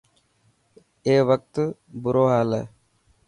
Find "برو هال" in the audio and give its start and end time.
2.01-2.49